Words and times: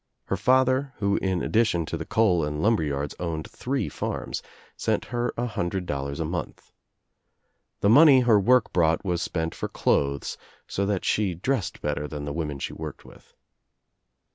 Her 0.25 0.35
father, 0.35 0.93
who 0.97 1.17
in 1.17 1.43
addition 1.43 1.85
to 1.85 1.95
the 1.95 2.07
coal 2.07 2.43
and 2.43 2.59
lumber 2.59 2.81
yards 2.81 3.13
owned 3.19 3.47
three 3.51 3.87
farms, 3.87 4.41
sent 4.75 5.05
her 5.13 5.31
a 5.37 5.45
hun 5.45 5.69
dred 5.69 5.85
dollars 5.85 6.19
a 6.19 6.25
month. 6.25 6.71
The 7.81 7.89
money 7.89 8.21
her 8.21 8.39
work 8.39 8.73
brought 8.73 9.05
was 9.05 9.21
spent 9.21 9.53
for 9.53 9.69
clothes 9.69 10.39
so 10.65 10.87
that 10.87 11.05
she 11.05 11.35
dressed 11.35 11.81
better 11.83 12.07
than 12.07 12.25
the 12.25 12.33
women 12.33 12.57
she 12.57 12.73
worked 12.73 13.05
with. 13.05 13.35